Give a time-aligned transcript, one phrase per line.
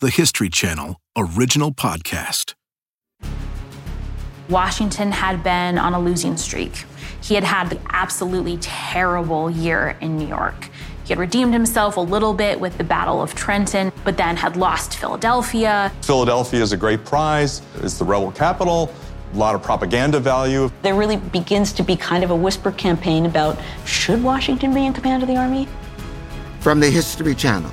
[0.00, 2.54] the History Channel original podcast.
[4.48, 6.84] Washington had been on a losing streak.
[7.20, 10.70] He had had the absolutely terrible year in New York.
[11.02, 14.56] He had redeemed himself a little bit with the Battle of Trenton, but then had
[14.56, 15.90] lost Philadelphia.
[16.02, 18.94] Philadelphia is a great prize, it's the rebel capital,
[19.34, 20.70] a lot of propaganda value.
[20.82, 24.92] There really begins to be kind of a whisper campaign about should Washington be in
[24.92, 25.66] command of the army?
[26.60, 27.72] From the History Channel,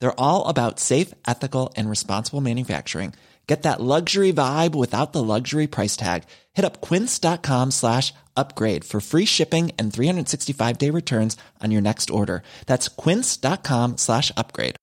[0.00, 3.14] They're all about safe, ethical, and responsible manufacturing.
[3.46, 6.24] Get that luxury vibe without the luxury price tag.
[6.54, 12.10] Hit up quince.com slash upgrade for free shipping and 365 day returns on your next
[12.10, 12.42] order.
[12.66, 14.76] That's quince.com slash upgrade.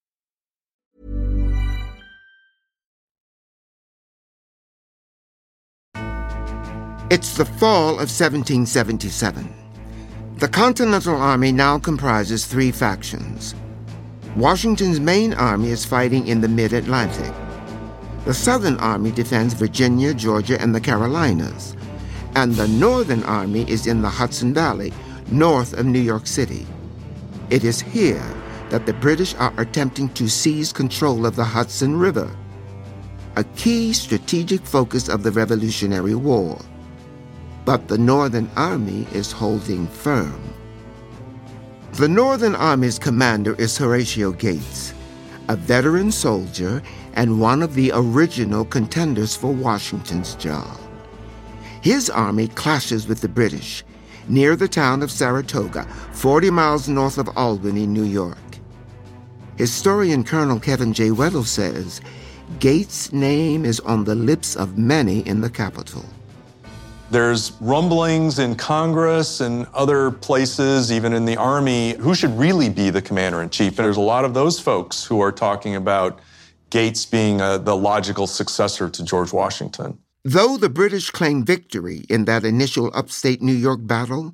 [7.12, 9.54] It's the fall of 1777.
[10.38, 13.54] The Continental Army now comprises three factions.
[14.36, 17.31] Washington's main army is fighting in the mid Atlantic.
[18.26, 21.75] The Southern Army defends Virginia, Georgia, and the Carolinas,
[22.34, 24.92] and the Northern Army is in the Hudson Valley,
[25.30, 26.66] north of New York City.
[27.52, 28.25] It is here
[28.70, 32.36] that the British are attempting to seize control of the Hudson River,
[33.36, 36.59] a key strategic focus of the Revolutionary War.
[37.66, 40.53] But the Northern Army is holding firm.
[41.94, 44.96] The Northern Army's commander is Horatio Gates,
[45.48, 46.82] a veteran soldier
[47.14, 50.80] and one of the original contenders for Washington's job.
[51.84, 53.84] His army clashes with the British
[54.28, 55.84] near the town of Saratoga,
[56.14, 58.40] 40 miles north of Albany, New York.
[59.58, 61.09] Historian Colonel Kevin J.
[61.09, 62.02] Weddle says
[62.58, 66.03] Gates' name is on the lips of many in the capital.
[67.13, 72.90] There's rumblings in Congress and other places, even in the Army, who should really be
[72.90, 73.78] the commander in chief.
[73.78, 76.18] And there's a lot of those folks who are talking about
[76.72, 80.00] Gates being uh, the logical successor to George Washington.
[80.23, 84.34] Though the British claim victory in that initial upstate New York battle,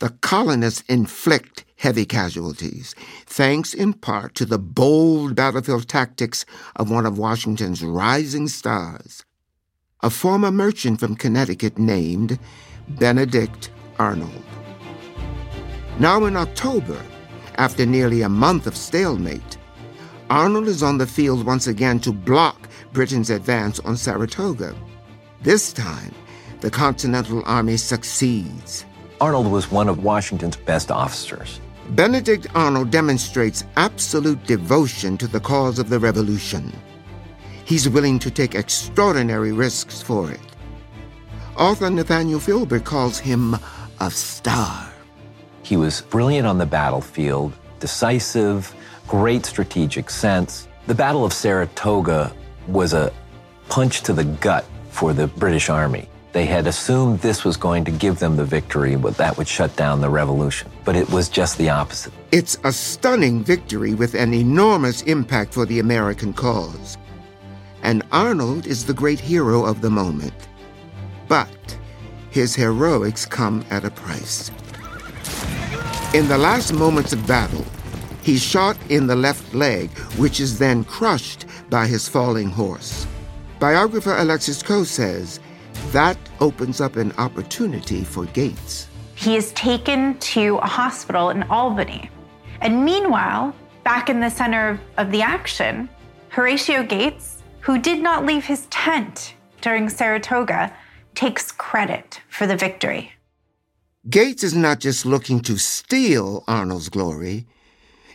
[0.00, 6.44] the colonists inflict heavy casualties, thanks in part to the bold battlefield tactics
[6.74, 9.24] of one of Washington's rising stars,
[10.02, 12.38] a former merchant from Connecticut named
[12.88, 14.44] Benedict Arnold.
[15.98, 17.02] Now, in October,
[17.56, 19.56] after nearly a month of stalemate,
[20.28, 24.74] Arnold is on the field once again to block Britain's advance on Saratoga.
[25.40, 26.14] This time,
[26.60, 28.84] the Continental Army succeeds.
[29.20, 31.60] Arnold was one of Washington's best officers.
[31.90, 36.70] Benedict Arnold demonstrates absolute devotion to the cause of the Revolution.
[37.66, 40.38] He's willing to take extraordinary risks for it.
[41.58, 43.56] Author Nathaniel Philbrick calls him
[43.98, 44.88] a star.
[45.64, 48.72] He was brilliant on the battlefield, decisive,
[49.08, 50.68] great strategic sense.
[50.86, 52.32] The Battle of Saratoga
[52.68, 53.12] was a
[53.68, 56.08] punch to the gut for the British Army.
[56.32, 59.74] They had assumed this was going to give them the victory, but that would shut
[59.74, 60.70] down the revolution.
[60.84, 62.12] But it was just the opposite.
[62.30, 66.96] It's a stunning victory with an enormous impact for the American cause
[67.86, 70.48] and Arnold is the great hero of the moment.
[71.28, 71.78] But
[72.30, 74.50] his heroics come at a price.
[76.12, 77.64] In the last moments of battle,
[78.22, 79.88] he's shot in the left leg,
[80.18, 83.06] which is then crushed by his falling horse.
[83.60, 85.38] Biographer Alexis Coe says
[85.92, 88.88] that opens up an opportunity for Gates.
[89.14, 92.10] He is taken to a hospital in Albany.
[92.60, 93.54] And meanwhile,
[93.84, 95.88] back in the center of the action,
[96.30, 97.35] Horatio Gates
[97.66, 100.72] who did not leave his tent during Saratoga,
[101.16, 103.10] takes credit for the victory.
[104.08, 107.44] Gates is not just looking to steal Arnold's glory.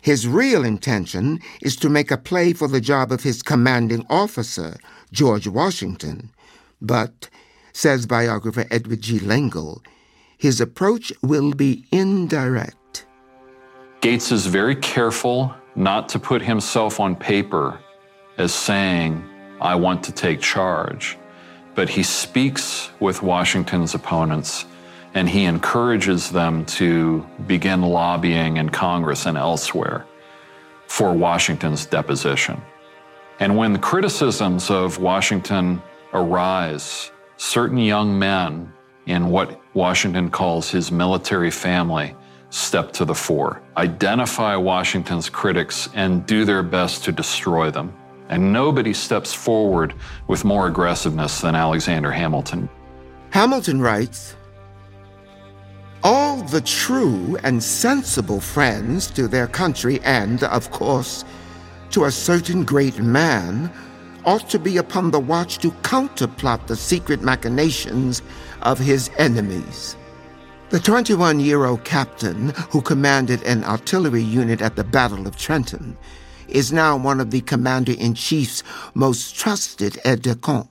[0.02, 4.78] His real intention is to make a play for the job of his commanding officer,
[5.12, 6.32] George Washington.
[6.82, 7.30] But,
[7.74, 9.20] says biographer Edward G.
[9.20, 9.84] Lengel,
[10.38, 13.06] his approach will be indirect.
[14.00, 17.78] Gates is very careful not to put himself on paper
[18.38, 19.28] as saying,
[19.62, 21.18] I want to take charge.
[21.76, 24.66] But he speaks with Washington's opponents
[25.14, 30.06] and he encourages them to begin lobbying in Congress and elsewhere
[30.88, 32.62] for Washington's deposition.
[33.40, 35.82] And when the criticisms of Washington
[36.14, 38.72] arise, certain young men
[39.06, 42.16] in what Washington calls his military family
[42.50, 47.94] step to the fore, identify Washington's critics, and do their best to destroy them.
[48.32, 49.94] And nobody steps forward
[50.28, 52.70] with more aggressiveness than Alexander Hamilton.
[53.32, 54.36] Hamilton writes
[56.02, 61.26] All the true and sensible friends to their country, and, of course,
[61.90, 63.70] to a certain great man,
[64.24, 68.22] ought to be upon the watch to counterplot the secret machinations
[68.62, 69.98] of his enemies.
[70.70, 75.98] The 21 year old captain who commanded an artillery unit at the Battle of Trenton
[76.52, 78.64] is now one of the commander in chief's
[78.94, 80.70] most trusted aides de camp.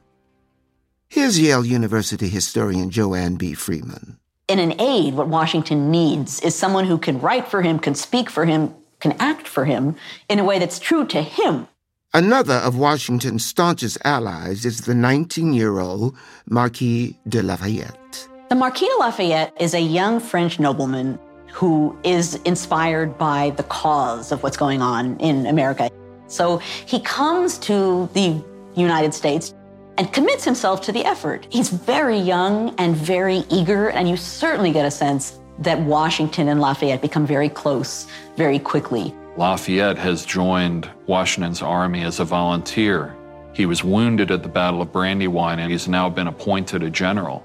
[1.09, 3.55] Here's Yale University historian Joanne B.
[3.55, 4.19] Freeman.
[4.47, 8.31] In an aide, what Washington needs is someone who can write for him, can speak
[8.31, 9.97] for him, can act for him
[10.29, 11.67] in a way that's true to him.
[12.13, 16.17] Another of Washington's staunchest allies is the 19 year old
[16.47, 18.29] Marquis de Lafayette.
[18.49, 21.19] The Marquis de Lafayette is a young French nobleman
[21.53, 25.91] who is inspired by the cause of what's going on in America.
[26.27, 28.43] So he comes to the
[28.75, 29.55] United States
[29.99, 31.47] and commits himself to the effort.
[31.51, 36.61] He's very young and very eager, and you certainly get a sense that Washington and
[36.61, 38.07] Lafayette become very close
[38.37, 39.15] very quickly.
[39.37, 43.15] Lafayette has joined Washington's army as a volunteer.
[43.53, 47.45] He was wounded at the Battle of Brandywine, and he's now been appointed a general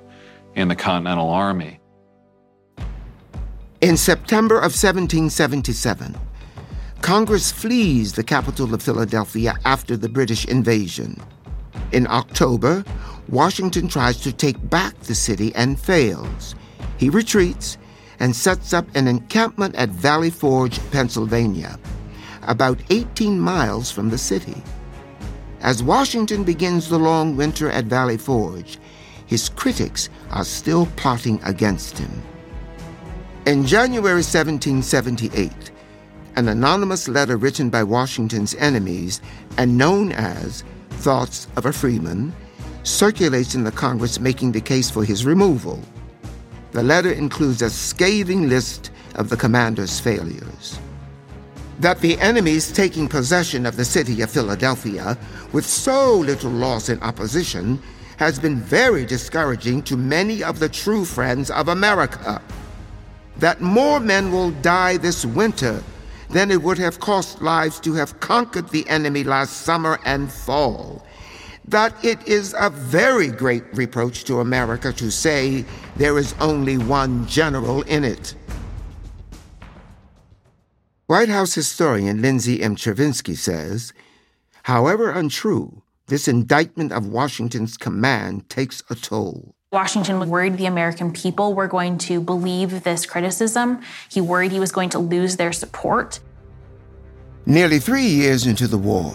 [0.56, 1.80] in the Continental Army.
[3.86, 6.18] In September of 1777,
[7.04, 11.22] Congress flees the capital of Philadelphia after the British invasion.
[11.92, 12.84] In October,
[13.30, 16.56] Washington tries to take back the city and fails.
[16.98, 17.78] He retreats
[18.20, 21.78] and sets up an encampment at Valley Forge, Pennsylvania,
[22.42, 24.64] about 18 miles from the city.
[25.62, 28.80] As Washington begins the long winter at Valley Forge,
[29.28, 32.24] his critics are still plotting against him.
[33.46, 35.52] In January 1778,
[36.36, 39.22] an anonymous letter written by Washington's enemies
[39.60, 42.34] and known as Thoughts of a Freeman
[42.82, 45.80] circulates in the Congress making the case for his removal.
[46.72, 50.80] The letter includes a scathing list of the commander's failures.
[51.82, 55.20] That the enemies taking possession of the city of Philadelphia
[55.54, 57.80] with so little loss in opposition
[58.18, 62.42] has been very discouraging to many of the true friends of America.
[63.38, 65.84] That more men will die this winter
[66.30, 71.06] than it would have cost lives to have conquered the enemy last summer and fall.
[71.68, 75.66] That it is a very great reproach to America to say
[75.96, 78.36] there is only one general in it.
[81.08, 82.76] White House historian Lindsay M.
[82.76, 83.94] Chervinsky says,
[84.64, 89.55] however untrue, this indictment of Washington's command takes a toll.
[89.76, 93.82] Washington was worried the American people were going to believe this criticism.
[94.10, 96.22] He worried he was going to lose their support.
[97.46, 99.14] Nearly three years into the war,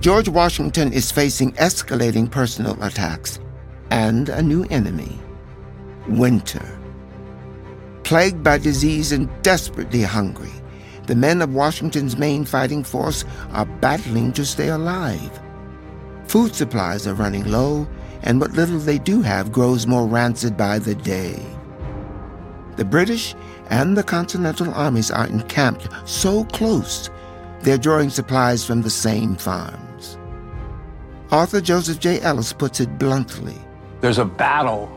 [0.00, 3.38] George Washington is facing escalating personal attacks
[3.92, 5.20] and a new enemy
[6.08, 6.66] winter.
[8.02, 10.56] Plagued by disease and desperately hungry,
[11.06, 15.40] the men of Washington's main fighting force are battling to stay alive.
[16.26, 17.86] Food supplies are running low,
[18.26, 21.40] and what little they do have grows more rancid by the day.
[22.76, 23.34] The British
[23.70, 27.08] and the Continental armies are encamped so close
[27.60, 30.18] they're drawing supplies from the same farms.
[31.30, 32.20] Author Joseph J.
[32.20, 33.56] Ellis puts it bluntly
[34.00, 34.92] There's a battle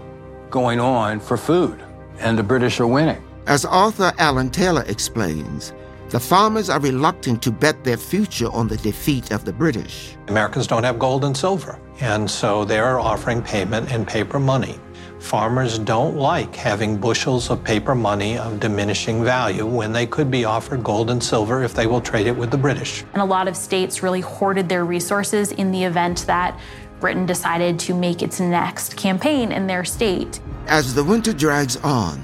[0.49, 1.81] going on for food,
[2.19, 3.23] and the British are winning.
[3.47, 5.73] As Author Alan Taylor explains,
[6.09, 10.15] the farmers are reluctant to bet their future on the defeat of the British.
[10.27, 14.79] Americans don't have gold and silver, and so they're offering payment in paper money.
[15.19, 20.45] Farmers don't like having bushels of paper money of diminishing value when they could be
[20.45, 23.03] offered gold and silver if they will trade it with the British.
[23.13, 26.59] And a lot of states really hoarded their resources in the event that
[26.99, 30.39] Britain decided to make its next campaign in their state.
[30.67, 32.19] As the winter drags on,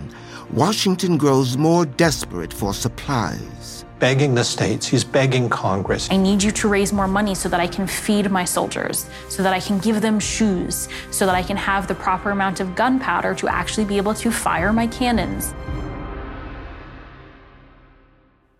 [0.51, 3.54] Washington grows more desperate for supplies.
[3.99, 6.09] Begging the states, he's begging Congress.
[6.11, 9.41] I need you to raise more money so that I can feed my soldiers, so
[9.41, 12.75] that I can give them shoes, so that I can have the proper amount of
[12.75, 15.53] gunpowder to actually be able to fire my cannons.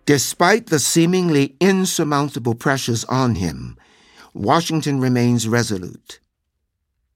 [0.06, 3.76] Despite the seemingly insurmountable pressures on him,
[4.32, 6.20] Washington remains resolute.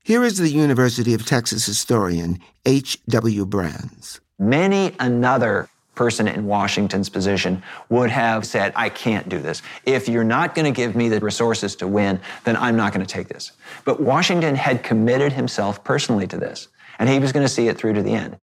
[0.03, 3.47] Here is the University of Texas historian H.W.
[3.47, 4.21] Brands.
[4.39, 5.69] Many another
[6.01, 9.61] person in Washington's position would have said, I can't do this.
[9.85, 13.05] If you're not going to give me the resources to win, then I'm not going
[13.05, 13.53] to take this.
[13.85, 17.77] But Washington had committed himself personally to this, and he was going to see it
[17.77, 18.39] through to the end.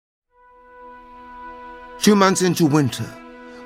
[2.00, 3.08] Two months into winter,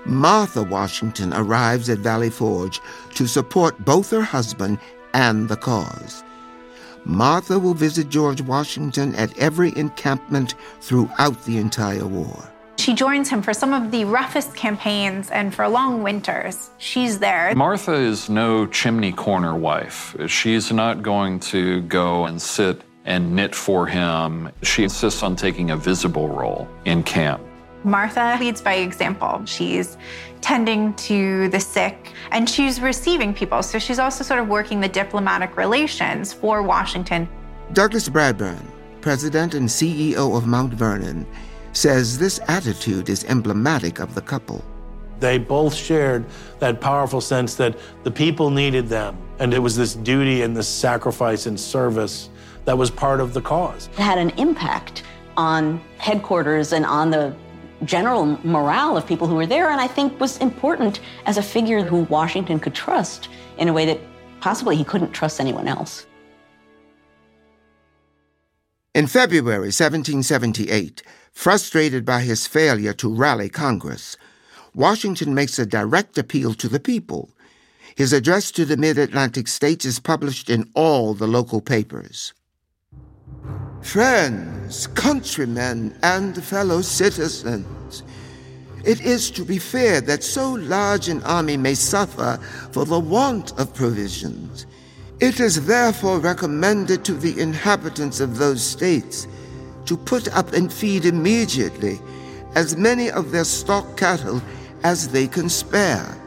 [0.04, 2.82] Martha Washington arrives at Valley Forge
[3.14, 4.78] to support both her husband
[5.14, 6.22] and the cause.
[7.06, 12.52] Martha will visit George Washington at every encampment throughout the entire war.
[12.88, 16.70] She joins him for some of the roughest campaigns and for long winters.
[16.78, 17.54] She's there.
[17.54, 20.16] Martha is no chimney corner wife.
[20.26, 24.50] She's not going to go and sit and knit for him.
[24.62, 27.42] She insists on taking a visible role in camp.
[27.84, 29.42] Martha leads by example.
[29.44, 29.98] She's
[30.40, 33.62] tending to the sick and she's receiving people.
[33.62, 37.28] So she's also sort of working the diplomatic relations for Washington.
[37.74, 38.64] Douglas Bradburn,
[39.02, 41.26] president and CEO of Mount Vernon,
[41.78, 44.64] says this attitude is emblematic of the couple.
[45.20, 46.26] They both shared
[46.58, 50.68] that powerful sense that the people needed them, and it was this duty and this
[50.68, 52.30] sacrifice and service
[52.64, 53.88] that was part of the cause.
[53.92, 55.04] It had an impact
[55.36, 57.34] on headquarters and on the
[57.84, 61.82] general morale of people who were there, and I think was important as a figure
[61.84, 64.00] who Washington could trust in a way that
[64.40, 66.06] possibly he couldn't trust anyone else.
[68.94, 71.02] In February 1778,
[71.38, 74.16] frustrated by his failure to rally Congress,
[74.74, 77.30] Washington makes a direct appeal to the people.
[77.94, 82.34] His address to the mid Atlantic states is published in all the local papers.
[83.82, 88.02] Friends, countrymen, and fellow citizens,
[88.84, 92.36] it is to be feared that so large an army may suffer
[92.72, 94.66] for the want of provisions.
[95.20, 99.28] It is therefore recommended to the inhabitants of those states
[99.88, 101.98] to put up and feed immediately
[102.54, 104.40] as many of their stock cattle
[104.84, 106.18] as they can spare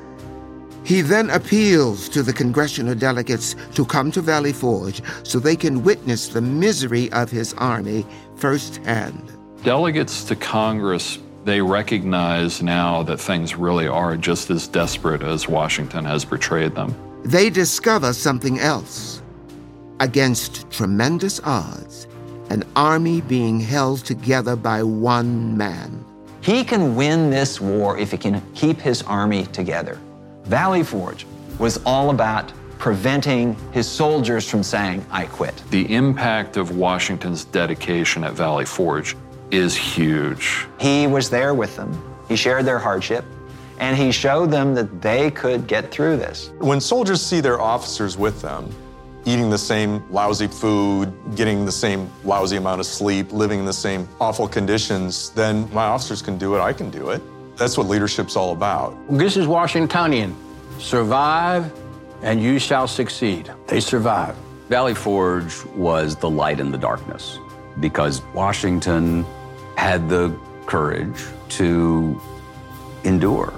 [0.84, 5.84] he then appeals to the congressional delegates to come to Valley Forge so they can
[5.84, 9.32] witness the misery of his army firsthand.
[9.64, 16.04] Delegates to Congress, they recognize now that things really are just as desperate as Washington
[16.04, 16.96] has portrayed them.
[17.24, 19.22] They discover something else.
[20.00, 22.08] Against tremendous odds,
[22.52, 26.04] an army being held together by one man.
[26.42, 29.98] He can win this war if he can keep his army together.
[30.44, 31.26] Valley Forge
[31.60, 35.64] was all about preventing his soldiers from saying, I quit.
[35.70, 39.16] The impact of Washington's dedication at Valley Forge
[39.50, 40.68] is huge.
[40.78, 41.92] He was there with them,
[42.28, 43.24] he shared their hardship,
[43.80, 46.52] and he showed them that they could get through this.
[46.60, 48.70] When soldiers see their officers with them,
[49.26, 53.74] eating the same lousy food, getting the same lousy amount of sleep, living in the
[53.74, 57.22] same awful conditions, then my officers can do it, I can do it.
[57.58, 58.96] That's what leadership's all about.
[59.10, 60.36] This is Washingtonian.
[60.80, 61.72] Survive
[62.24, 63.52] and you shall succeed.
[63.68, 64.38] They survived.
[64.70, 67.38] Valley Forge was the light in the darkness
[67.80, 69.26] because Washington
[69.76, 70.36] had the
[70.66, 72.20] courage to
[73.04, 73.54] endure.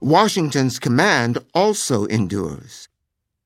[0.00, 2.88] Washington's command also endures.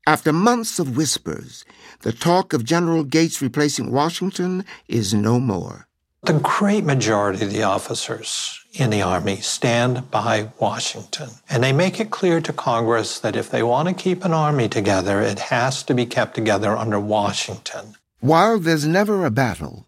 [0.06, 1.64] After months of whispers,
[2.00, 5.86] the talk of General Gates replacing Washington is no more.
[6.24, 11.30] The great majority of the officers in the Army stand by Washington.
[11.48, 14.68] And they make it clear to Congress that if they want to keep an army
[14.68, 17.94] together, it has to be kept together under Washington.
[18.18, 19.86] While there's never a battle,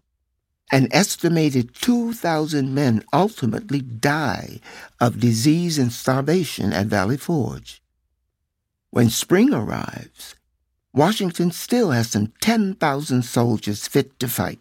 [0.71, 4.61] an estimated 2,000 men ultimately die
[5.01, 7.81] of disease and starvation at Valley Forge.
[8.91, 10.35] When spring arrives,
[10.93, 14.59] Washington still has some 10,000 soldiers fit to fight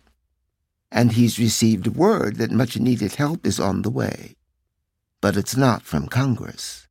[0.94, 4.36] and he's received word that much needed help is on the way.
[5.20, 6.86] But it's not from Congress.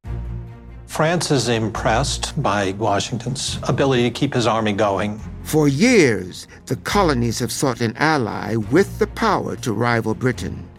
[0.88, 5.20] France is impressed by Washington's ability to keep his army going.
[5.44, 10.70] For years, the colonies have sought an ally with the power to rival Britain.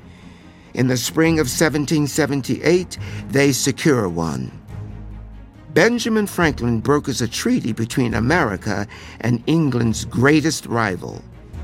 [0.75, 4.61] In the spring of 1778, they secure one.
[5.75, 8.87] Benjamin Franklin brokers a treaty between America
[9.21, 11.21] and England's greatest rival,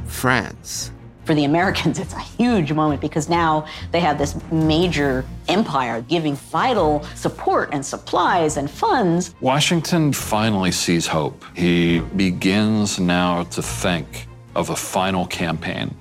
[0.06, 0.90] France
[1.30, 6.34] for the Americans, it's a huge moment because now they have this major empire giving
[6.34, 9.32] vital support and supplies and funds.
[9.40, 11.44] Washington finally sees hope.
[11.54, 14.26] He begins now to think
[14.56, 15.94] of a final campaign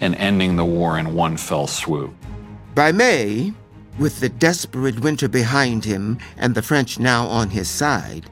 [0.00, 2.12] and ending the war in one fell swoop.
[2.74, 3.54] By May,
[3.98, 8.30] with the desperate winter behind him and the French now on his side,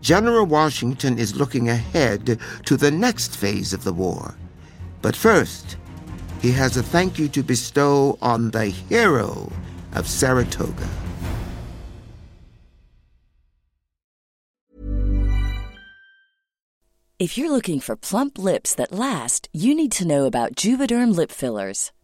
[0.00, 4.36] General Washington is looking ahead to the next phase of the war
[5.06, 5.76] but first,
[6.42, 9.52] he has a thank you to bestow on the hero
[9.92, 10.88] of Saratoga.
[17.20, 21.30] If you're looking for plump lips that last, you need to know about Juvederm lip
[21.30, 21.92] fillers.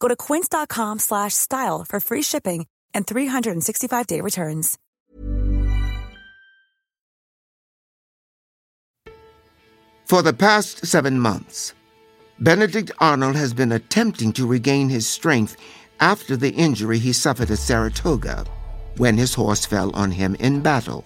[0.00, 4.78] Go to quince.com slash style for free shipping and 365-day returns.
[10.06, 11.74] For the past seven months,
[12.38, 15.56] Benedict Arnold has been attempting to regain his strength
[15.98, 18.44] after the injury he suffered at Saratoga
[18.98, 21.04] when his horse fell on him in battle.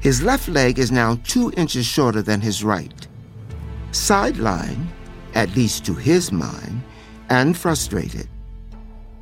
[0.00, 3.06] His left leg is now two inches shorter than his right.
[3.92, 4.88] Sideline,
[5.34, 6.82] at least to his mind,
[7.30, 8.28] and frustrated,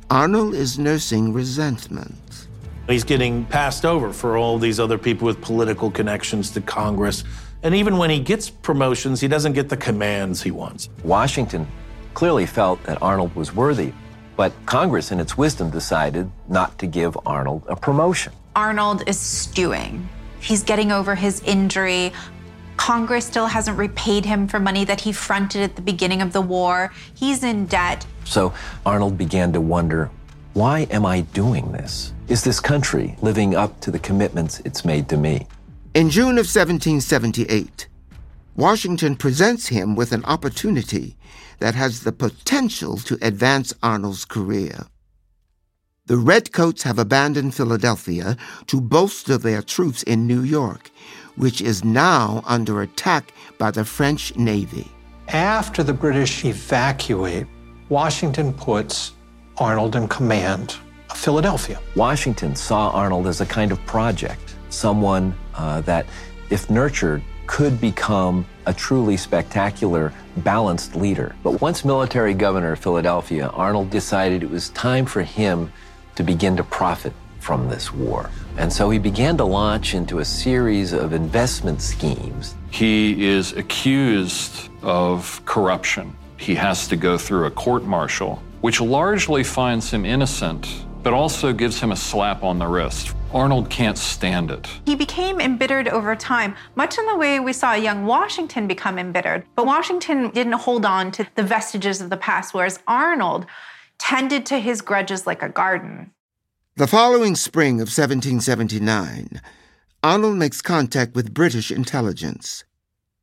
[0.09, 2.47] Arnold is nursing resentment.
[2.87, 7.23] He's getting passed over for all these other people with political connections to Congress.
[7.61, 10.89] And even when he gets promotions, he doesn't get the commands he wants.
[11.03, 11.67] Washington
[12.15, 13.93] clearly felt that Arnold was worthy,
[14.35, 18.33] but Congress, in its wisdom, decided not to give Arnold a promotion.
[18.55, 20.09] Arnold is stewing.
[20.39, 22.11] He's getting over his injury.
[22.79, 26.39] Congress still hasn't repaid him for money that he fronted at the beginning of the
[26.39, 26.93] war.
[27.13, 28.07] He's in debt.
[28.23, 28.53] So
[28.85, 30.09] Arnold began to wonder
[30.53, 32.13] why am I doing this?
[32.29, 35.45] Is this country living up to the commitments it's made to me?
[35.93, 37.89] In June of 1778,
[38.55, 41.17] Washington presents him with an opportunity
[41.59, 44.87] that has the potential to advance Arnold's career.
[46.05, 48.37] The Redcoats have abandoned Philadelphia
[48.67, 50.89] to bolster their troops in New York,
[51.39, 54.87] which is now under attack by the French Navy.
[55.29, 57.47] After the British evacuate,
[57.87, 59.13] Washington puts
[59.57, 60.75] Arnold in command
[61.09, 61.79] of Philadelphia.
[61.95, 66.05] Washington saw Arnold as a kind of project, someone uh, that,
[66.49, 71.35] if nurtured, could become a truly spectacular, balanced leader.
[71.41, 75.71] But once military governor of Philadelphia, Arnold decided it was time for him
[76.15, 78.29] to begin to profit from this war.
[78.57, 82.55] And so he began to launch into a series of investment schemes.
[82.71, 86.15] He is accused of corruption.
[86.37, 91.53] He has to go through a court martial, which largely finds him innocent, but also
[91.53, 93.15] gives him a slap on the wrist.
[93.33, 94.67] Arnold can't stand it.
[94.85, 99.45] He became embittered over time, much in the way we saw young Washington become embittered.
[99.55, 103.45] But Washington didn't hold on to the vestiges of the past, whereas Arnold
[103.99, 106.11] tended to his grudges like a garden.
[106.79, 109.41] The following spring of 1779,
[110.01, 112.63] Arnold makes contact with British intelligence,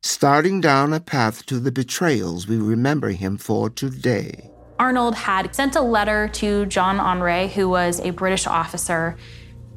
[0.03, 4.51] starting down a path to the betrayals we remember him for today.
[4.77, 9.17] Arnold had sent a letter to John Andre, who was a British officer,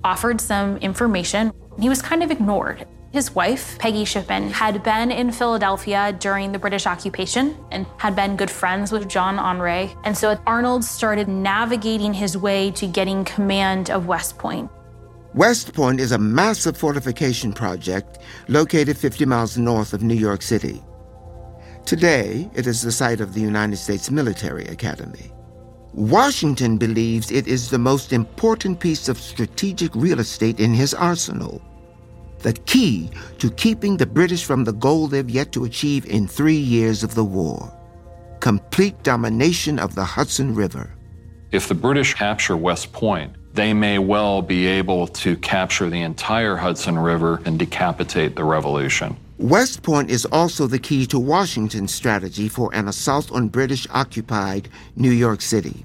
[0.05, 1.51] offered some information.
[1.81, 2.87] He was kind of ignored.
[3.13, 8.37] His wife, Peggy Shippen, had been in Philadelphia during the British occupation and had been
[8.37, 9.93] good friends with John Andre.
[10.05, 14.71] And so Arnold started navigating his way to getting command of West Point.
[15.35, 20.81] West Point is a massive fortification project located 50 miles north of New York City.
[21.87, 25.33] Today, it is the site of the United States Military Academy.
[25.95, 31.61] Washington believes it is the most important piece of strategic real estate in his arsenal,
[32.43, 36.57] the key to keeping the British from the goal they've yet to achieve in three
[36.57, 37.73] years of the war
[38.41, 40.95] complete domination of the Hudson River.
[41.53, 46.57] If the British capture West Point, they may well be able to capture the entire
[46.57, 49.17] Hudson River and decapitate the revolution.
[49.37, 54.69] West Point is also the key to Washington's strategy for an assault on British occupied
[54.97, 55.85] New York City.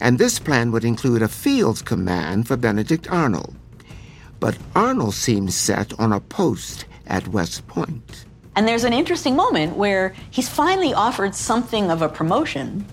[0.00, 3.54] And this plan would include a field command for Benedict Arnold.
[4.46, 8.26] But Arnold seems set on a post at West Point.
[8.54, 12.86] And there's an interesting moment where he's finally offered something of a promotion,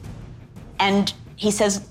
[0.79, 1.87] and he says,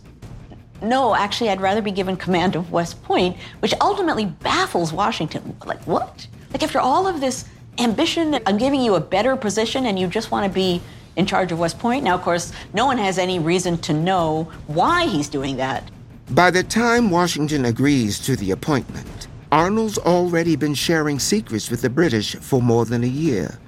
[0.83, 5.57] No, actually, I'd rather be given command of West Point, which ultimately baffles Washington.
[5.64, 6.27] Like, what?
[6.51, 7.44] Like, after all of this
[7.79, 10.83] ambition, I'm giving you a better position, and you just want to be
[11.14, 12.03] in charge of West Point?
[12.03, 15.88] Now, of course, no one has any reason to know why he's doing that.
[16.31, 21.91] By the time Washington agrees to the appointment, Arnold's already been sharing secrets with the
[21.91, 23.59] British for more than a year,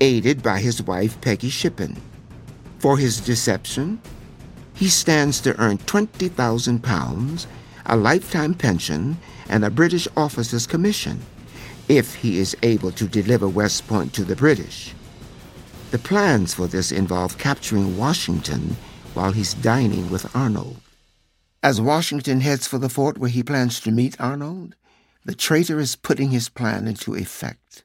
[0.00, 2.00] aided by his wife Peggy Shippen.
[2.78, 4.00] For his deception,
[4.74, 7.48] he stands to earn 20,000 pounds,
[7.86, 11.20] a lifetime pension, and a British officer's commission
[11.88, 14.94] if he is able to deliver West Point to the British.
[15.90, 18.76] The plans for this involve capturing Washington
[19.14, 20.76] while he's dining with Arnold.
[21.64, 24.76] As Washington heads for the fort where he plans to meet Arnold,
[25.26, 27.82] the traitor is putting his plan into effect.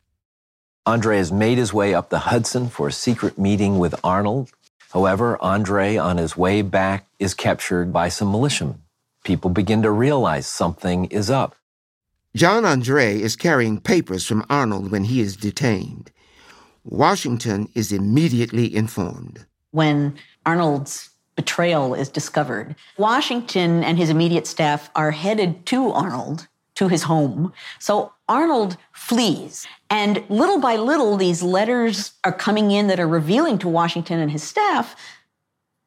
[0.85, 4.51] Andre has made his way up the Hudson for a secret meeting with Arnold.
[4.91, 8.83] However, Andre, on his way back, is captured by some militiamen.
[9.23, 11.55] People begin to realize something is up.
[12.35, 16.11] John Andre is carrying papers from Arnold when he is detained.
[16.83, 19.45] Washington is immediately informed.
[19.71, 26.87] When Arnold's betrayal is discovered, Washington and his immediate staff are headed to Arnold to
[26.87, 27.53] his home.
[27.79, 29.67] So Arnold flees.
[29.89, 34.31] And little by little, these letters are coming in that are revealing to Washington and
[34.31, 34.95] his staff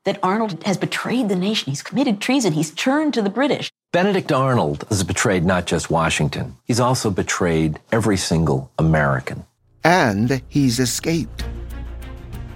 [0.05, 1.71] that Arnold has betrayed the nation.
[1.71, 2.53] He's committed treason.
[2.53, 3.71] He's turned to the British.
[3.93, 9.47] Benedict Arnold has betrayed not just Washington, he's also betrayed every single American.
[9.85, 11.45] And he's escaped.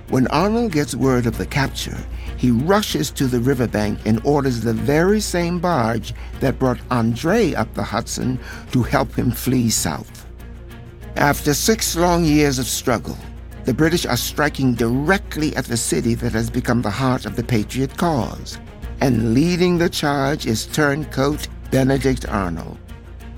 [0.08, 1.98] When Arnold gets word of the capture,
[2.38, 7.74] he rushes to the riverbank and orders the very same barge that brought Andre up
[7.74, 8.38] the Hudson
[8.70, 10.24] to help him flee south.
[11.16, 13.18] After six long years of struggle,
[13.64, 17.42] the British are striking directly at the city that has become the heart of the
[17.42, 18.56] Patriot cause.
[19.00, 22.78] And leading the charge is turncoat Benedict Arnold,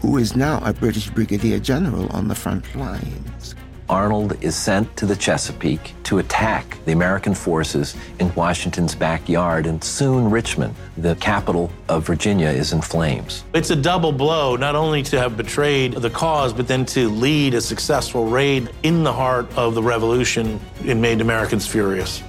[0.01, 3.55] who is now a British brigadier general on the front lines.
[3.91, 9.83] Arnold is sent to the Chesapeake to attack the American forces in Washington's backyard, and
[9.83, 13.43] soon Richmond, the capital of Virginia, is in flames.
[13.53, 17.55] It's a double blow, not only to have betrayed the cause, but then to lead
[17.55, 20.61] a successful raid in the heart of the Revolution.
[20.85, 22.23] It made Americans furious.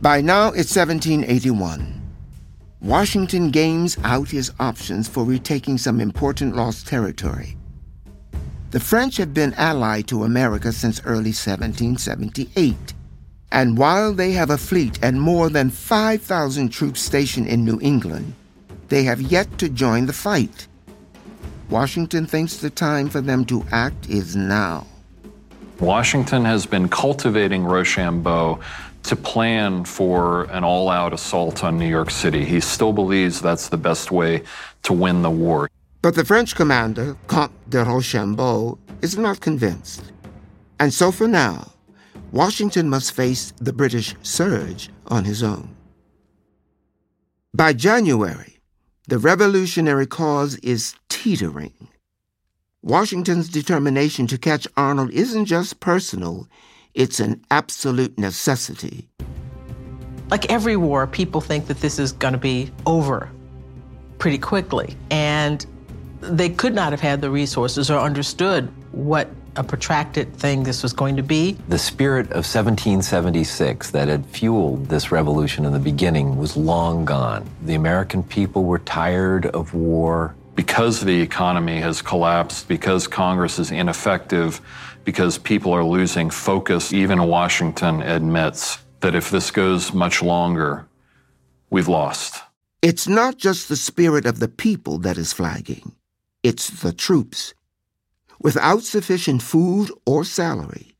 [0.00, 2.01] By now, it's 1781.
[2.82, 7.56] Washington games out his options for retaking some important lost territory.
[8.72, 12.74] The French have been allied to America since early 1778,
[13.52, 18.34] and while they have a fleet and more than 5,000 troops stationed in New England,
[18.88, 20.66] they have yet to join the fight.
[21.70, 24.86] Washington thinks the time for them to act is now.
[25.78, 28.58] Washington has been cultivating Rochambeau
[29.04, 32.44] to plan for an all out assault on New York City.
[32.44, 34.42] He still believes that's the best way
[34.84, 35.68] to win the war.
[36.02, 40.12] But the French commander, Comte de Rochambeau, is not convinced.
[40.80, 41.72] And so for now,
[42.32, 45.76] Washington must face the British surge on his own.
[47.54, 48.58] By January,
[49.08, 51.88] the revolutionary cause is teetering.
[52.82, 56.48] Washington's determination to catch Arnold isn't just personal,
[56.94, 59.08] it's an absolute necessity.
[60.30, 63.30] Like every war, people think that this is going to be over
[64.18, 64.96] pretty quickly.
[65.10, 65.64] And
[66.20, 70.92] they could not have had the resources or understood what a protracted thing this was
[70.92, 71.58] going to be.
[71.68, 77.48] The spirit of 1776 that had fueled this revolution in the beginning was long gone.
[77.62, 80.34] The American people were tired of war.
[80.54, 84.60] Because the economy has collapsed, because Congress is ineffective,
[85.04, 86.92] because people are losing focus.
[86.92, 90.86] Even Washington admits that if this goes much longer,
[91.70, 92.42] we've lost.
[92.82, 95.92] It's not just the spirit of the people that is flagging,
[96.42, 97.54] it's the troops.
[98.40, 100.96] Without sufficient food or salary,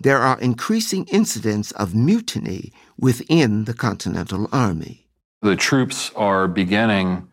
[0.00, 5.06] there are increasing incidents of mutiny within the Continental Army.
[5.42, 7.30] The troops are beginning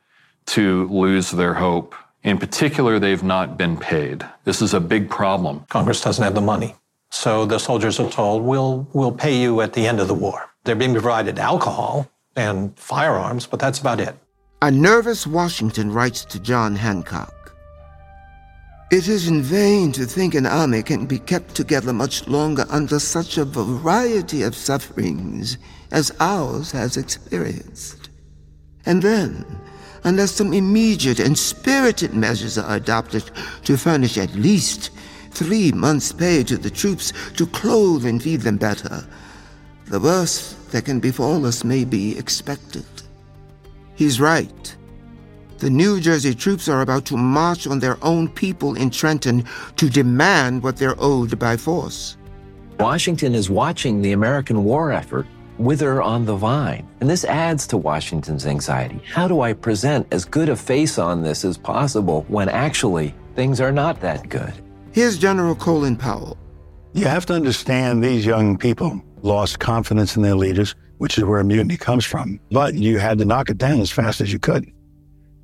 [0.48, 4.26] to lose their hope In particular, they've not been paid.
[4.46, 5.64] This is a big problem.
[5.70, 6.74] Congress doesn't have the money.
[7.12, 10.50] So the soldiers are told, we'll, we'll pay you at the end of the war.
[10.64, 14.16] They're being provided alcohol and firearms, but that's about it.
[14.64, 17.56] A nervous Washington writes to John Hancock
[18.92, 22.98] It is in vain to think an army can be kept together much longer under
[22.98, 25.60] such a variety of sufferings
[25.92, 28.10] as ours has experienced.
[28.88, 29.46] And then,
[30.06, 33.30] unless some immediate and spirited measures are adopted
[33.64, 34.92] to furnish at least
[35.32, 39.06] three months' pay to the troops to clothe and feed them better,
[39.88, 42.86] the worst that can befall us may be expected.
[43.96, 44.76] He's right.
[45.58, 49.46] The New Jersey troops are about to march on their own people in Trenton
[49.78, 52.18] to demand what they're owed by force.
[52.80, 55.26] Washington is watching the American war effort
[55.58, 56.88] wither on the vine.
[57.00, 59.02] And this adds to Washington's anxiety.
[59.12, 63.62] How do I present as good a face on this as possible when actually things
[63.62, 64.54] are not that good?
[64.92, 66.38] Here's General Colin Powell.
[66.94, 71.40] You have to understand these young people lost confidence in their leaders, which is where
[71.40, 72.40] a mutiny comes from.
[72.52, 74.72] But you had to knock it down as fast as you could.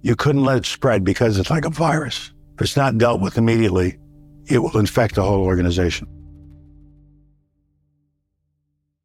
[0.01, 2.31] You couldn't let it spread because it's like a virus.
[2.55, 3.97] If it's not dealt with immediately,
[4.47, 6.07] it will infect the whole organization.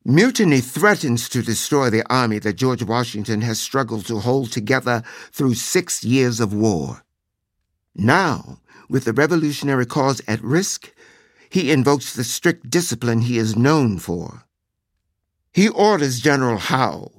[0.08, 5.54] Mutiny threatens to destroy the army that George Washington has struggled to hold together through
[5.54, 7.02] six years of war.
[7.92, 10.94] Now, with the revolutionary cause at risk,
[11.50, 14.44] he invokes the strict discipline he is known for.
[15.52, 17.10] He orders General Howe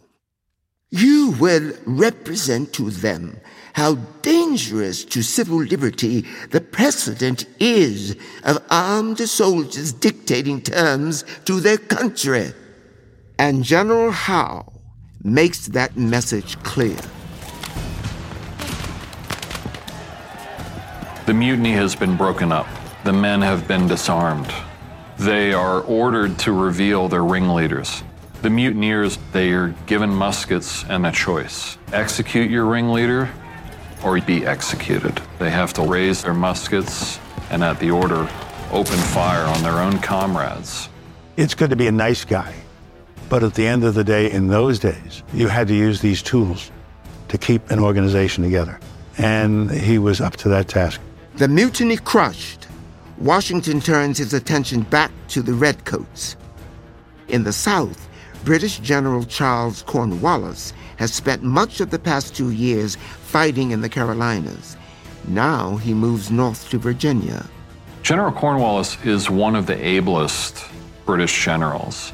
[0.90, 3.42] You will represent to them
[3.74, 11.78] how dangerous to civil liberty the precedent is of armed soldiers dictating terms to their
[11.78, 12.54] country.
[13.40, 14.74] And General Howe
[15.24, 16.98] makes that message clear.
[21.28, 22.68] The mutiny has been broken up.
[23.04, 24.52] The men have been disarmed.
[25.20, 28.02] They are ordered to reveal their ringleaders.
[28.42, 33.30] The mutineers, they are given muskets and a choice execute your ringleader
[34.04, 35.22] or be executed.
[35.40, 37.20] They have to raise their muskets
[37.50, 38.30] and, at the order,
[38.72, 40.90] open fire on their own comrades.
[41.36, 42.54] It's good to be a nice guy.
[43.30, 46.22] But at the end of the day, in those days, you had to use these
[46.22, 46.72] tools
[47.28, 48.80] to keep an organization together.
[49.18, 51.02] And he was up to that task.
[51.36, 52.68] The mutiny crushed,
[53.18, 56.38] Washington turns his attention back to the Redcoats.
[57.28, 58.08] In the South,
[58.46, 63.90] British General Charles Cornwallis has spent much of the past two years fighting in the
[63.90, 64.78] Carolinas.
[65.28, 67.46] Now he moves north to Virginia.
[68.04, 70.64] General Cornwallis is one of the ablest
[71.06, 72.14] British generals.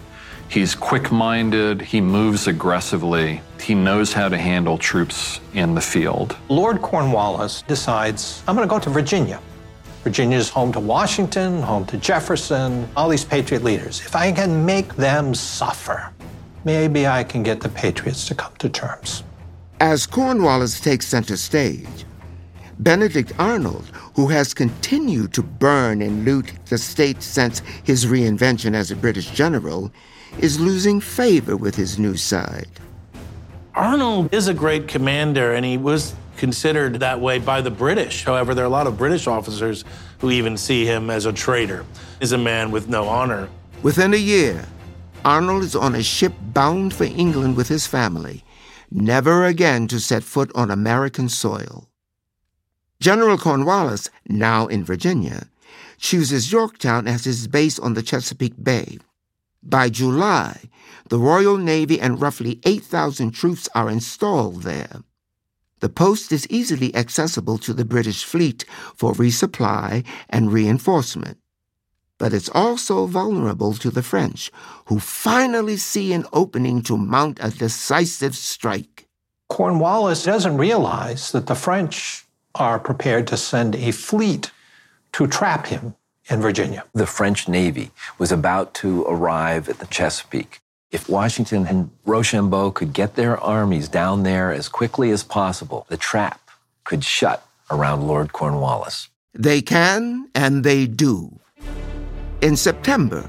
[0.54, 6.38] He's quick minded, he moves aggressively, he knows how to handle troops in the field.
[6.48, 9.42] Lord Cornwallis decides, I'm going to go to Virginia.
[10.04, 14.02] Virginia is home to Washington, home to Jefferson, all these Patriot leaders.
[14.02, 16.13] If I can make them suffer,
[16.66, 19.24] maybe I can get the Patriots to come to terms.
[19.80, 22.06] As Cornwallis takes center stage,
[22.78, 28.92] Benedict Arnold, who has continued to burn and loot the state since his reinvention as
[28.92, 29.92] a British general,
[30.39, 32.67] is losing favor with his new side.
[33.76, 38.24] Arnold is a great commander, and he was considered that way by the British.
[38.24, 39.84] However, there are a lot of British officers
[40.19, 41.86] who even see him as a traitor,
[42.22, 43.50] as a man with no honor.
[43.82, 44.65] Within a year,
[45.26, 48.43] Arnold is on a ship bound for England with his family,
[48.91, 51.88] never again to set foot on American soil.
[53.00, 55.48] General Cornwallis, now in Virginia,
[55.98, 58.98] chooses Yorktown as his base on the Chesapeake Bay.
[59.65, 60.69] By July,
[61.08, 65.04] the Royal Navy and roughly 8,000 troops are installed there.
[65.80, 71.38] The post is easily accessible to the British fleet for resupply and reinforcement.
[72.17, 74.52] But it's also vulnerable to the French,
[74.86, 79.08] who finally see an opening to mount a decisive strike.
[79.49, 84.52] Cornwallis doesn't realize that the French are prepared to send a fleet
[85.13, 85.95] to trap him
[86.29, 86.86] in Virginia.
[86.93, 90.59] The French Navy was about to arrive at the Chesapeake.
[90.91, 95.97] If Washington and Rochambeau could get their armies down there as quickly as possible, the
[95.97, 96.39] trap
[96.83, 99.09] could shut around Lord Cornwallis.
[99.33, 101.39] They can, and they do.
[102.41, 103.27] In September,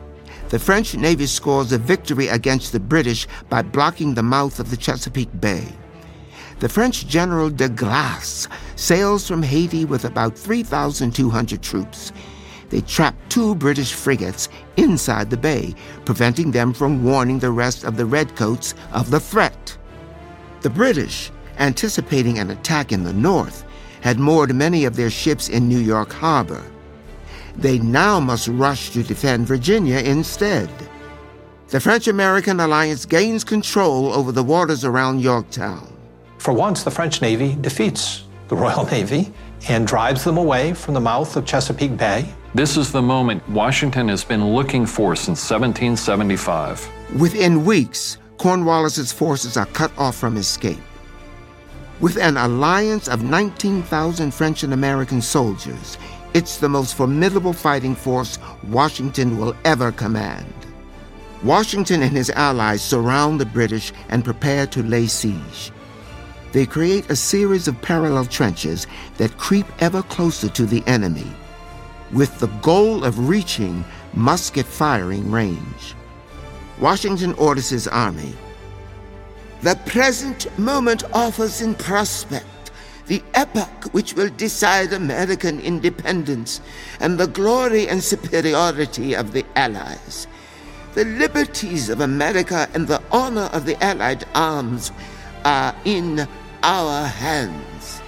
[0.51, 4.77] the French Navy scores a victory against the British by blocking the mouth of the
[4.77, 5.67] Chesapeake Bay.
[6.61, 12.13] The French General de Grasse sails from Haiti with about 3,200 troops
[12.75, 17.97] they trapped two British frigates inside the bay, preventing them from warning the rest of
[17.97, 19.79] the Redcoats of the threat.
[20.63, 23.65] The British, anticipating an attack in the north,
[24.01, 26.65] had moored many of their ships in New York Harbor.
[27.57, 30.69] They now must rush to defend Virginia instead.
[31.69, 35.97] The French American alliance gains control over the waters around Yorktown.
[36.39, 39.33] For once, the French Navy defeats the Royal Navy
[39.69, 42.27] and drives them away from the mouth of Chesapeake Bay.
[42.55, 46.89] This is the moment Washington has been looking for since 1775.
[47.19, 50.79] Within weeks, Cornwallis's forces are cut off from escape.
[51.99, 55.99] With an alliance of 19,000 French and American soldiers,
[56.33, 58.39] it's the most formidable fighting force
[58.69, 60.55] Washington will ever command.
[61.43, 65.73] Washington and his allies surround the British and prepare to lay siege.
[66.53, 68.87] They create a series of parallel trenches
[69.17, 71.27] that creep ever closer to the enemy,
[72.13, 75.95] with the goal of reaching musket firing range.
[76.81, 78.35] Washington orders his army.
[79.63, 82.47] The present moment offers in prospect
[83.07, 86.61] the epoch which will decide American independence
[87.01, 90.27] and the glory and superiority of the Allies.
[90.95, 94.93] The liberties of America and the honor of the Allied arms
[95.45, 96.27] are in
[96.63, 98.01] our hands.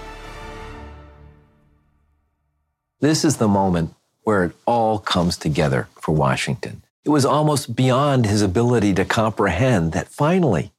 [2.99, 6.81] This is the moment where it all comes together for Washington.
[7.05, 10.71] It was almost beyond his ability to comprehend that finally,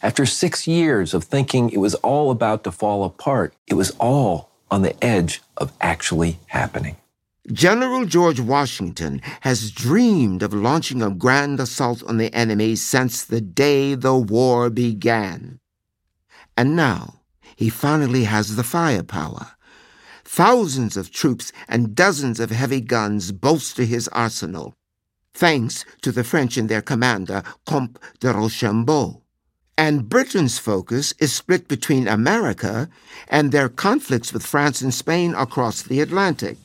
[0.00, 4.50] after six years of thinking it was all about to fall apart, it was all
[4.70, 6.94] on the edge of actually happening.
[7.52, 13.40] General George Washington has dreamed of launching a grand assault on the enemy since the
[13.40, 15.58] day the war began.
[16.56, 17.20] And now
[17.56, 19.53] he finally has the firepower.
[20.34, 24.74] Thousands of troops and dozens of heavy guns bolster his arsenal,
[25.32, 29.22] thanks to the French and their commander, Comte de Rochambeau.
[29.78, 32.88] And Britain's focus is split between America
[33.28, 36.56] and their conflicts with France and Spain across the Atlantic.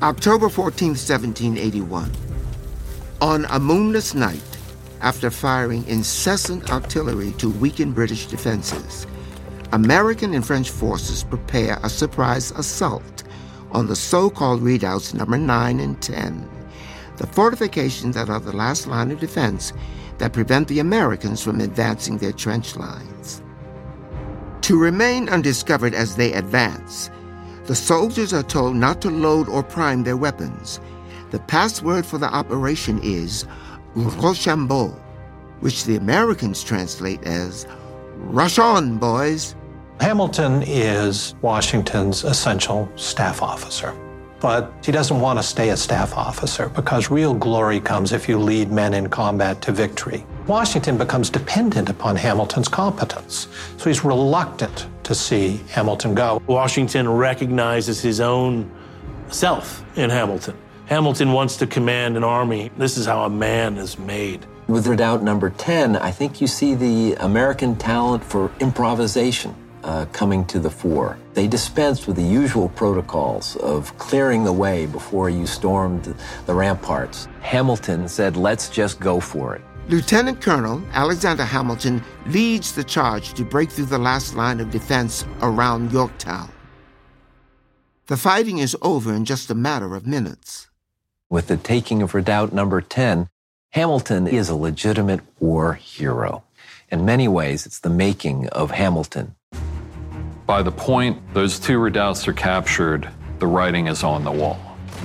[0.00, 2.10] October 14, 1781.
[3.20, 4.56] On a moonless night,
[5.02, 9.06] after firing incessant artillery to weaken British defenses,
[9.72, 13.22] American and French forces prepare a surprise assault
[13.70, 16.48] on the so called redoubts number 9 and 10,
[17.18, 19.72] the fortifications that are the last line of defense
[20.18, 23.42] that prevent the Americans from advancing their trench lines.
[24.62, 27.08] To remain undiscovered as they advance,
[27.66, 30.80] the soldiers are told not to load or prime their weapons.
[31.30, 33.46] The password for the operation is
[33.94, 34.88] Rochambeau,
[35.60, 37.68] which the Americans translate as
[38.24, 39.56] Rush on, boys.
[40.00, 43.94] Hamilton is Washington's essential staff officer.
[44.40, 48.38] But he doesn't want to stay a staff officer because real glory comes if you
[48.38, 50.24] lead men in combat to victory.
[50.46, 56.42] Washington becomes dependent upon Hamilton's competence, so he's reluctant to see Hamilton go.
[56.46, 58.70] Washington recognizes his own
[59.28, 60.56] self in Hamilton.
[60.86, 62.70] Hamilton wants to command an army.
[62.78, 64.46] This is how a man is made.
[64.66, 70.44] With Redoubt number 10, I think you see the American talent for improvisation uh, coming
[70.46, 71.18] to the fore.
[71.34, 76.14] They dispensed with the usual protocols of clearing the way before you stormed
[76.46, 77.28] the ramparts.
[77.40, 79.62] Hamilton said, let's just go for it.
[79.88, 85.24] Lieutenant Colonel Alexander Hamilton leads the charge to break through the last line of defense
[85.42, 86.50] around Yorktown.
[88.06, 90.68] The fighting is over in just a matter of minutes.
[91.28, 93.28] With the taking of Redoubt number 10,
[93.70, 96.42] Hamilton is a legitimate war hero.
[96.90, 99.36] In many ways, it's the making of Hamilton.
[100.50, 103.08] By the point those two redoubts are captured,
[103.38, 104.58] the writing is on the wall.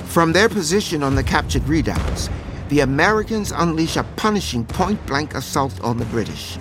[0.05, 2.31] From their position on the captured redoubts,
[2.69, 6.57] the Americans unleash a punishing point blank assault on the British.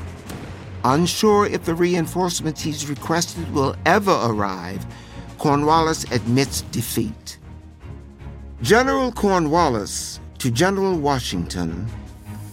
[0.85, 4.85] Unsure if the reinforcements he's requested will ever arrive,
[5.39, 7.39] Cornwallis admits defeat.
[8.61, 11.87] General Cornwallis to General Washington,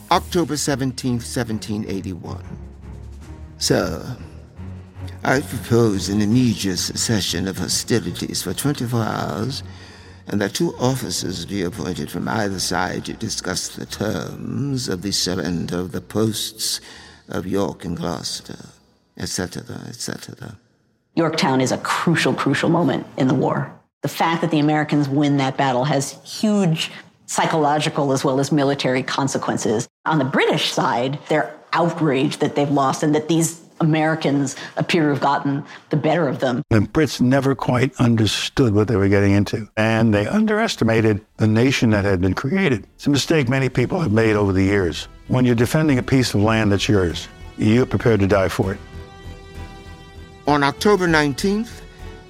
[0.09, 2.41] October 17, 1781.
[3.57, 4.17] Sir,
[5.23, 9.63] I propose an immediate cessation of hostilities for 24 hours
[10.27, 15.11] and that two officers be appointed from either side to discuss the terms of the
[15.11, 16.81] surrender of the posts
[17.29, 18.57] of York and Gloucester,
[19.17, 20.57] etc., etc.
[21.15, 23.71] Yorktown is a crucial, crucial moment in the war.
[24.01, 26.89] The fact that the Americans win that battle has huge
[27.27, 29.87] psychological as well as military consequences.
[30.05, 35.09] On the British side, they're outraged that they've lost and that these Americans appear to
[35.09, 36.63] have gotten the better of them.
[36.69, 41.89] The Brits never quite understood what they were getting into, and they underestimated the nation
[41.89, 42.87] that had been created.
[42.95, 45.07] It's a mistake many people have made over the years.
[45.27, 47.27] When you're defending a piece of land that's yours,
[47.57, 48.79] you're prepared to die for it.
[50.47, 51.81] On October 19th,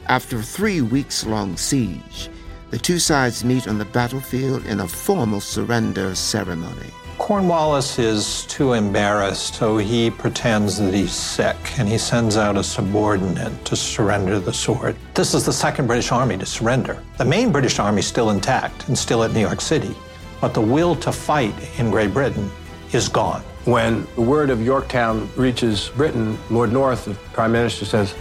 [0.07, 2.29] after a three weeks long siege,
[2.69, 6.91] the two sides meet on the battlefield in a formal surrender ceremony.
[7.18, 12.64] Cornwallis is too embarrassed, so he pretends that he's sick and he sends out a
[12.64, 14.95] subordinate to surrender the sword.
[15.14, 17.01] This is the second British Army to surrender.
[17.18, 19.95] The main British Army is still intact and still at New York City,
[20.39, 22.49] but the will to fight in Great Britain
[22.91, 23.41] is gone.
[23.66, 28.16] When the word of Yorktown reaches Britain, Lord North, the Prime Minister, says,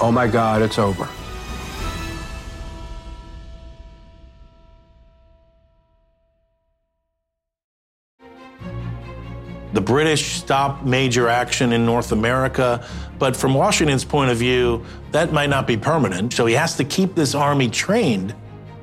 [0.00, 1.08] Oh my God, it's over.
[9.78, 12.84] The British stopped major action in North America,
[13.20, 16.32] but from Washington's point of view, that might not be permanent.
[16.32, 18.34] So he has to keep this army trained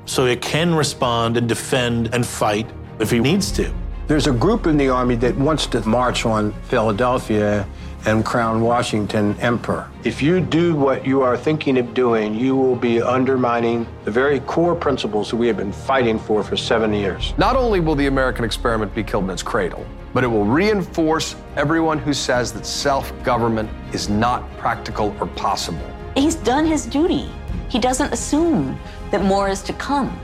[0.06, 2.66] so it can respond and defend and fight
[2.98, 3.70] if he needs to.
[4.06, 7.68] There's a group in the Army that wants to march on Philadelphia
[8.06, 9.90] and crown Washington emperor.
[10.04, 14.40] If you do what you are thinking of doing, you will be undermining the very
[14.40, 17.34] core principles that we have been fighting for for seven years.
[17.36, 19.84] Not only will the American experiment be killed in its cradle,
[20.16, 25.86] but it will reinforce everyone who says that self government is not practical or possible.
[26.14, 27.28] He's done his duty.
[27.68, 30.18] He doesn't assume that more is to come.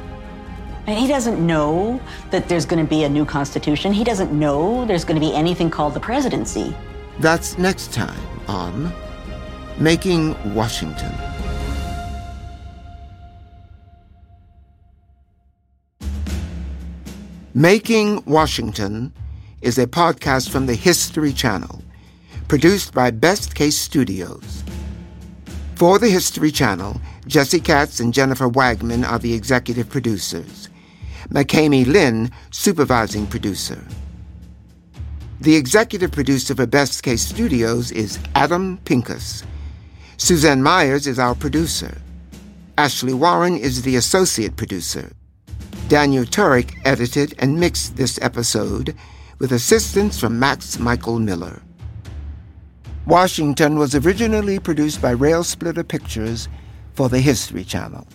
[0.86, 3.92] And he doesn't know that there's going to be a new constitution.
[3.92, 6.74] He doesn't know there's going to be anything called the presidency.
[7.18, 8.18] That's next time
[8.48, 8.90] on
[9.78, 11.12] Making Washington.
[17.52, 19.12] Making Washington
[19.62, 21.82] is a podcast from the History Channel,
[22.48, 24.64] produced by Best Case Studios.
[25.76, 30.68] For the History Channel, Jesse Katz and Jennifer Wagman are the executive producers.
[31.28, 33.82] McKamey Lynn, supervising producer.
[35.40, 39.44] The executive producer for Best Case Studios is Adam Pincus.
[40.16, 42.02] Suzanne Myers is our producer.
[42.78, 45.12] Ashley Warren is the associate producer.
[45.88, 48.96] Daniel Turek edited and mixed this episode
[49.42, 51.60] with assistance from Max Michael Miller.
[53.08, 56.48] Washington was originally produced by Rail Splitter Pictures
[56.92, 58.06] for the History Channel.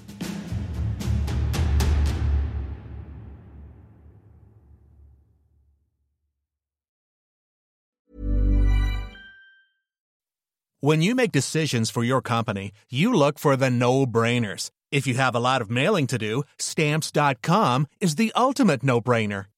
[10.80, 14.70] When you make decisions for your company, you look for the no brainers.
[14.94, 19.48] If you have a lot of mailing to do, stamps.com is the ultimate no brainer.